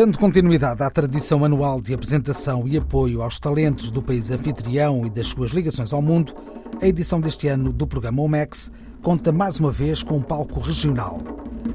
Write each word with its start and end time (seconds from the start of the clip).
Dando 0.00 0.18
continuidade 0.18 0.82
à 0.82 0.88
tradição 0.88 1.44
anual 1.44 1.78
de 1.78 1.92
apresentação 1.92 2.66
e 2.66 2.78
apoio 2.78 3.20
aos 3.20 3.38
talentos 3.38 3.90
do 3.90 4.00
país 4.00 4.30
anfitrião 4.30 5.04
e 5.04 5.10
das 5.10 5.26
suas 5.26 5.50
ligações 5.50 5.92
ao 5.92 6.00
mundo, 6.00 6.34
a 6.80 6.86
edição 6.86 7.20
deste 7.20 7.48
ano 7.48 7.70
do 7.70 7.86
programa 7.86 8.22
OMEX 8.22 8.72
conta 9.02 9.30
mais 9.30 9.60
uma 9.60 9.70
vez 9.70 10.02
com 10.02 10.16
um 10.16 10.22
palco 10.22 10.58
regional. 10.58 11.20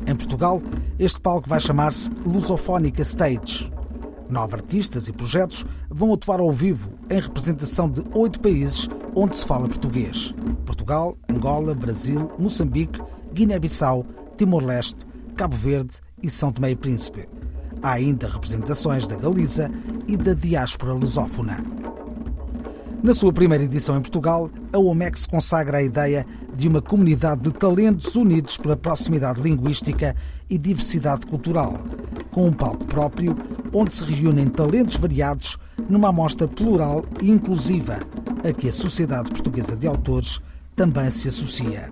Em 0.08 0.16
Portugal, 0.16 0.59
este 0.98 1.22
palco 1.22 1.48
vai 1.48 1.59
chamar-se 1.59 2.09
Lusofónica 2.26 3.04
Stage. 3.04 3.72
Nove 4.28 4.55
artistas 4.55 5.07
e 5.07 5.14
projetos 5.14 5.64
vão 5.88 6.12
atuar 6.12 6.40
ao 6.40 6.52
vivo 6.52 6.98
em 7.12 7.20
representação 7.20 7.88
de 7.88 8.02
oito 8.12 8.40
países 8.40 8.90
onde 9.13 9.38
se 9.38 9.46
fala 9.46 9.68
português: 9.68 10.34
Portugal, 10.66 11.16
Angola, 11.30 11.76
Brasil, 11.76 12.32
Moçambique, 12.40 12.99
Guiné-Bissau, 13.32 14.04
Timor-Leste, 14.35 15.05
Cabo 15.35 15.55
Verde 15.55 15.99
e 16.23 16.27
São 16.27 16.52
Tomé 16.52 16.71
e 16.71 16.76
Príncipe. 16.76 17.30
Há 17.81 17.91
ainda 17.91 18.27
representações 18.27 19.07
da 19.07 19.15
Galiza 19.15 19.70
e 20.07 20.17
da 20.17 20.34
diáspora 20.34 20.93
lusófona. 20.93 21.63
Na 23.03 23.13
sua 23.13 23.31
primeira 23.31 23.63
edição 23.63 23.98
em 23.98 24.01
Portugal, 24.01 24.49
a 24.73 24.79
OMEX 24.79 25.27
consagra 25.27 25.77
a 25.77 25.84
ideia 25.84 26.25
de 26.55 26.67
uma 26.67 26.81
comunidade 26.81 27.41
de 27.41 27.53
talentos 27.53 28.15
unidos 28.15 28.57
pela 28.57 28.75
proximidade 28.75 29.41
linguística 29.41 30.15
e 30.49 30.57
diversidade 30.57 31.27
cultural, 31.27 31.79
com 32.31 32.48
um 32.48 32.51
palco 32.51 32.84
próprio 32.85 33.38
onde 33.71 33.93
se 33.93 34.03
reúnem 34.05 34.48
talentos 34.48 34.95
variados 34.95 35.57
numa 35.87 36.09
amostra 36.09 36.48
plural 36.48 37.05
e 37.21 37.29
inclusiva, 37.29 37.99
a 38.43 38.51
que 38.51 38.70
a 38.70 38.73
Sociedade 38.73 39.29
Portuguesa 39.29 39.76
de 39.76 39.85
Autores 39.85 40.41
também 40.76 41.10
se 41.12 41.27
associa. 41.27 41.91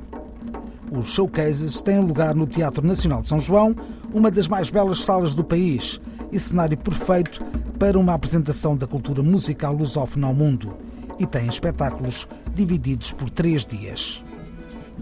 Os 0.95 1.07
showcases 1.07 1.81
têm 1.81 1.99
lugar 1.99 2.35
no 2.35 2.45
Teatro 2.45 2.85
Nacional 2.85 3.23
de 3.23 3.27
São 3.27 3.39
João, 3.39 3.75
uma 4.13 4.29
das 4.29 4.47
mais 4.47 4.69
belas 4.69 4.99
salas 4.99 5.33
do 5.33 5.43
país 5.43 5.99
e 6.31 6.39
cenário 6.39 6.77
perfeito 6.77 7.43
para 7.79 7.97
uma 7.97 8.13
apresentação 8.13 8.77
da 8.77 8.85
cultura 8.85 9.23
musical 9.23 9.73
lusófona 9.73 10.27
ao 10.27 10.35
mundo, 10.35 10.77
e 11.17 11.25
tem 11.25 11.47
espetáculos 11.47 12.27
divididos 12.53 13.11
por 13.11 13.27
três 13.31 13.65
dias. 13.65 14.23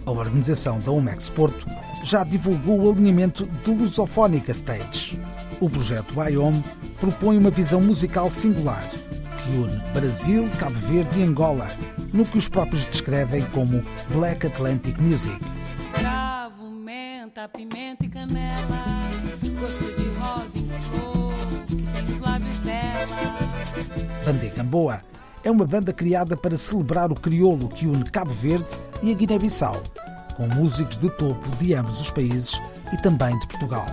A 0.05 0.11
organização 0.11 0.79
da 0.79 0.91
UMEX 0.91 1.27
Porto 1.27 1.67
já 2.05 2.23
divulgou 2.23 2.83
o 2.83 2.89
alinhamento 2.89 3.45
do 3.65 3.73
Lusofónica 3.73 4.51
Stage. 4.53 5.19
O 5.59 5.69
projeto 5.69 6.23
IOM 6.23 6.53
propõe 7.01 7.37
uma 7.37 7.51
visão 7.51 7.81
musical 7.81 8.31
singular 8.31 8.81
que 9.43 9.57
une 9.57 9.81
Brasil, 9.93 10.47
Cabo 10.57 10.77
Verde 10.87 11.19
e 11.19 11.23
Angola, 11.23 11.67
no 12.13 12.25
que 12.25 12.37
os 12.37 12.47
próprios 12.47 12.85
descrevem 12.85 13.43
como 13.53 13.83
Black 14.13 14.47
Atlantic 14.47 14.97
Music. 14.99 15.50
Cravo, 17.33 17.47
menta, 17.47 17.49
pimenta 17.49 18.05
e 18.05 18.09
canela, 18.09 19.09
gosto 19.59 19.95
de 19.95 20.09
rosa 20.19 20.57
em 20.57 20.67
flor, 20.67 21.33
que 21.65 21.75
tem 21.75 22.15
os 22.15 22.19
lábios 22.19 22.59
dela. 22.59 23.37
Bandê 24.25 24.49
Camboa 24.49 25.01
é 25.43 25.51
uma 25.51 25.65
banda 25.65 25.93
criada 25.93 26.35
para 26.35 26.57
celebrar 26.57 27.11
o 27.11 27.15
crioulo 27.15 27.69
que 27.69 27.87
une 27.87 28.03
Cabo 28.03 28.31
Verde 28.31 28.71
e 29.01 29.11
a 29.11 29.15
Guiné-Bissau, 29.15 29.81
com 30.35 30.47
músicos 30.47 30.97
de 30.97 31.09
topo 31.11 31.49
de 31.57 31.73
ambos 31.73 32.01
os 32.01 32.11
países 32.11 32.59
e 32.91 32.97
também 32.97 33.37
de 33.39 33.47
Portugal. 33.47 33.85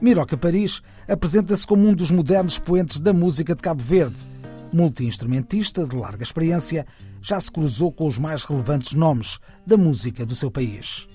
Miroca 0.00 0.36
Paris 0.36 0.82
apresenta-se 1.08 1.66
como 1.66 1.88
um 1.88 1.94
dos 1.94 2.10
modernos 2.10 2.58
poentes 2.58 3.00
da 3.00 3.12
música 3.12 3.54
de 3.54 3.62
Cabo 3.62 3.82
Verde. 3.82 4.35
Multi-instrumentista 4.72 5.84
de 5.84 5.96
larga 5.96 6.22
experiência, 6.22 6.86
já 7.22 7.40
se 7.40 7.50
cruzou 7.50 7.90
com 7.92 8.06
os 8.06 8.18
mais 8.18 8.42
relevantes 8.42 8.92
nomes 8.92 9.38
da 9.66 9.76
música 9.76 10.24
do 10.24 10.34
seu 10.34 10.50
país. 10.50 11.06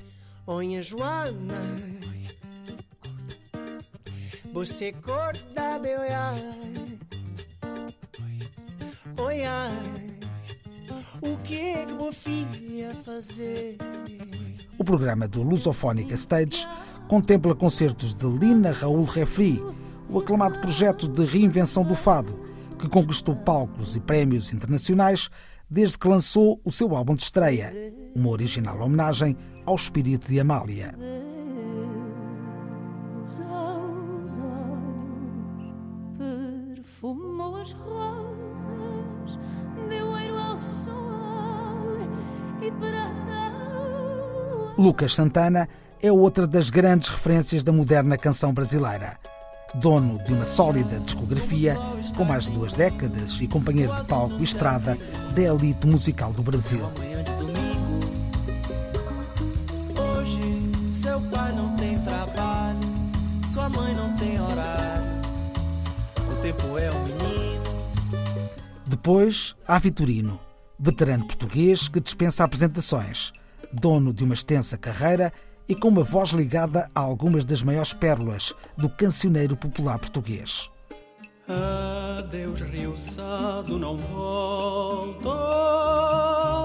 Onha 0.47 0.81
Joana, 0.81 1.61
você 4.53 4.91
corta 4.91 5.79
meu 5.79 6.01
o 11.21 11.37
que 11.43 11.55
é 11.55 11.85
que 11.85 11.93
vou 11.93 12.11
fazer? 13.05 13.77
O 14.77 14.83
programa 14.83 15.27
do 15.27 15.43
Lusofónica 15.43 16.15
Stage 16.15 16.67
contempla 17.07 17.53
concertos 17.53 18.15
de 18.15 18.25
Lina 18.25 18.71
Raul 18.71 19.03
Refri, 19.03 19.63
o 20.09 20.19
aclamado 20.19 20.59
projeto 20.59 21.07
de 21.07 21.23
reinvenção 21.23 21.83
do 21.83 21.93
fado, 21.93 22.39
que 22.81 22.89
conquistou 22.89 23.35
palcos 23.35 23.95
e 23.95 23.99
prémios 23.99 24.51
internacionais 24.51 25.29
desde 25.69 25.97
que 25.97 26.07
lançou 26.07 26.59
o 26.65 26.71
seu 26.71 26.95
álbum 26.95 27.15
de 27.15 27.21
estreia, 27.21 27.71
uma 28.15 28.29
original 28.29 28.81
homenagem 28.81 29.37
ao 29.65 29.75
espírito 29.75 30.27
de 30.27 30.39
Amália. 30.39 30.95
Lucas 44.77 45.13
Santana 45.13 45.69
é 46.01 46.11
outra 46.11 46.47
das 46.47 46.71
grandes 46.71 47.07
referências 47.09 47.63
da 47.63 47.71
moderna 47.71 48.17
canção 48.17 48.51
brasileira. 48.51 49.19
Dono 49.75 50.19
de 50.23 50.33
uma 50.33 50.45
sólida 50.45 50.99
discografia, 50.99 51.75
com 52.15 52.23
mais 52.23 52.45
de 52.45 52.51
duas 52.51 52.73
décadas 52.75 53.37
e 53.39 53.47
companheiro 53.47 53.95
de 53.95 54.07
palco 54.07 54.35
e 54.39 54.43
estrada 54.43 54.97
da 55.33 55.41
elite 55.41 55.87
musical 55.87 56.33
do 56.33 56.43
Brasil. 56.43 56.91
É. 57.01 57.21
Depois, 68.85 69.55
há 69.67 69.79
Vitorino, 69.79 70.39
veterano 70.77 71.25
português 71.25 71.87
que 71.87 71.99
dispensa 71.99 72.43
apresentações 72.43 73.31
dono 73.71 74.13
de 74.13 74.23
uma 74.23 74.33
extensa 74.33 74.77
carreira 74.77 75.31
e 75.71 75.75
com 75.75 75.87
uma 75.87 76.03
voz 76.03 76.31
ligada 76.31 76.91
a 76.93 76.99
algumas 76.99 77.45
das 77.45 77.63
maiores 77.63 77.93
pérolas 77.93 78.53
do 78.77 78.89
cancioneiro 78.89 79.55
popular 79.55 79.97
português. 79.97 80.69
Adeus, 81.47 82.59
Rio 82.59 82.97
Sado, 82.97 83.79
não 83.79 83.95
volto, 83.95 85.29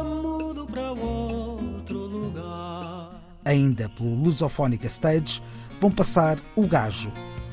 mudo 0.03 0.67
para 0.67 0.91
outro 0.91 1.99
lugar. 1.99 3.13
Ainda 3.45 3.89
pelo 3.91 4.13
Lusofónica 4.25 4.89
Stage 4.89 5.41
vão 5.81 5.93
passar 5.93 6.37
O 6.57 6.67
Gajo, 6.67 7.13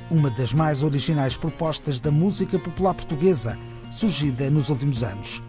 uma 0.09 0.31
das 0.31 0.53
mais 0.53 0.81
originais 0.81 1.38
propostas 1.38 2.00
da 2.00 2.09
música 2.09 2.58
popular 2.58 2.96
portuguesa, 2.96 3.56
surgida 3.91 4.50
nos 4.50 4.70
últimos 4.70 5.03
anos. 5.03 5.40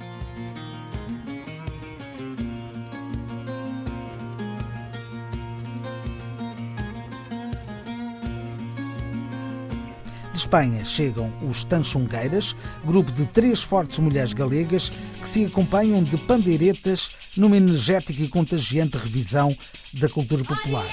De 10.34 10.40
Espanha 10.40 10.84
chegam 10.84 11.32
os 11.48 11.64
Tanchungueiras, 11.64 12.56
grupo 12.84 13.12
de 13.12 13.24
três 13.24 13.62
fortes 13.62 14.00
mulheres 14.00 14.32
galegas 14.32 14.90
que 15.22 15.28
se 15.28 15.44
acompanham 15.44 16.02
de 16.02 16.16
pandeiretas 16.16 17.12
numa 17.36 17.56
energética 17.56 18.20
e 18.20 18.26
contagiante 18.26 18.98
revisão 18.98 19.56
da 19.92 20.08
cultura 20.08 20.42
popular. 20.42 20.88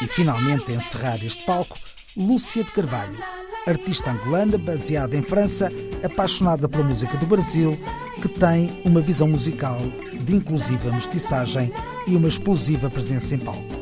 E 0.00 0.06
finalmente 0.08 0.72
a 0.72 0.74
encerrar 0.74 1.24
este 1.24 1.44
palco, 1.44 1.78
Lúcia 2.16 2.64
de 2.64 2.72
Carvalho, 2.72 3.22
artista 3.64 4.10
angolana 4.10 4.58
baseada 4.58 5.16
em 5.16 5.22
França, 5.22 5.70
apaixonada 6.02 6.68
pela 6.68 6.82
música 6.82 7.16
do 7.18 7.26
Brasil, 7.26 7.78
que 8.20 8.28
tem 8.28 8.82
uma 8.84 9.00
visão 9.00 9.28
musical 9.28 9.78
de 10.12 10.34
inclusiva 10.34 10.90
mestiçagem 10.90 11.72
e 12.08 12.16
uma 12.16 12.26
explosiva 12.26 12.90
presença 12.90 13.36
em 13.36 13.38
palco 13.38 13.81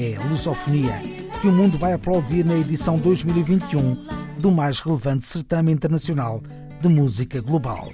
é 0.00 0.16
a 0.16 0.24
lusofonia 0.24 0.94
que 1.42 1.46
o 1.46 1.52
mundo 1.52 1.76
vai 1.76 1.92
aplaudir 1.92 2.42
na 2.42 2.56
edição 2.56 2.98
2021 2.98 4.06
do 4.38 4.50
mais 4.50 4.80
relevante 4.80 5.24
certame 5.24 5.72
internacional 5.72 6.40
de 6.80 6.88
música 6.88 7.42
global. 7.42 7.92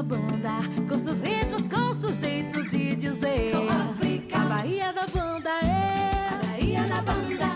banda, 0.00 0.60
com 0.88 0.98
seus 0.98 1.18
com 1.66 1.92
sujeito 1.92 2.66
de 2.68 2.96
dizer. 2.96 3.50
Sou 3.50 3.68
África. 3.68 4.38
A 4.38 4.44
Bahia 4.46 4.92
da 4.92 5.06
banda 5.06 5.50
é. 5.50 6.28
A 6.30 6.46
Bahia 6.46 6.86
da 6.86 7.02
banda. 7.02 7.47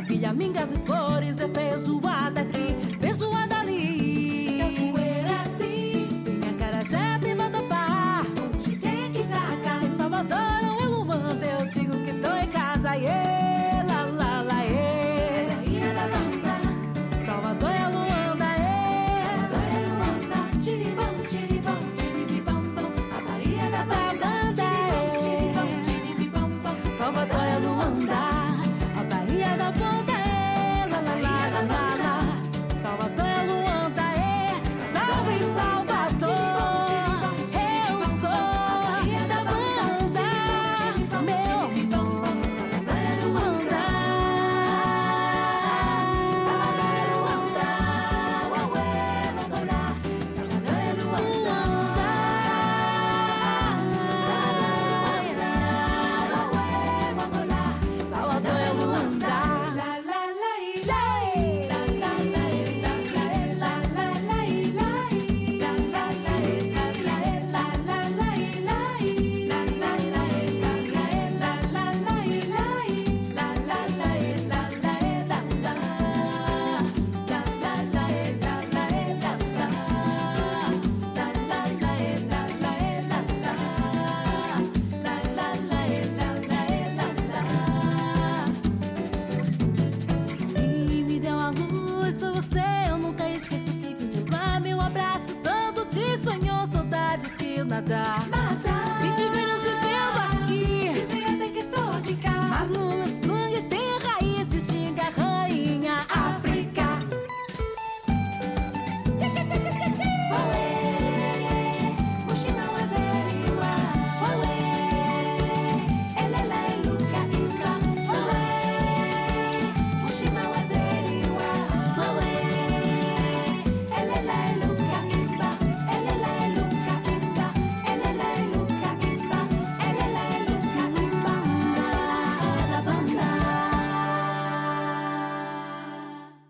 Maravilha, 0.00 0.32
mingas 0.32 0.72
e 0.72 0.78
flores, 0.78 1.38
é 1.38 1.48
feijoada 1.48 2.40
aqui, 2.40 2.74
feijoada 2.98 3.59